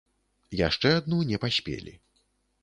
Яшчэ 0.67 0.89
адну 1.01 1.19
не 1.33 1.37
паспелі. 1.45 1.93